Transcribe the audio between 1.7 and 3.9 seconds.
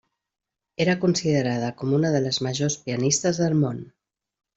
com una de les majors pianistes del món.